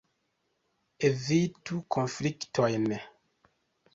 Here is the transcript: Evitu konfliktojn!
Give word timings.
Evitu 1.09 1.77
konfliktojn! 1.97 2.87